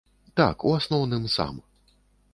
Так, 0.39 0.65
у 0.69 0.73
асноўным 0.79 1.29
сам. 1.37 1.63